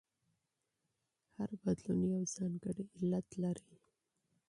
هر 1.35 1.49
بدلون 1.63 2.01
یو 2.13 2.23
ځانګړی 2.35 2.83
علت 2.97 3.27
لري. 3.43 3.73